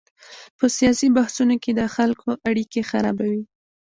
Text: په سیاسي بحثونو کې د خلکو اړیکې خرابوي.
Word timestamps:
په 0.57 0.65
سیاسي 0.77 1.07
بحثونو 1.17 1.55
کې 1.63 1.71
د 1.73 1.81
خلکو 1.95 2.29
اړیکې 2.49 2.81
خرابوي. 2.89 3.43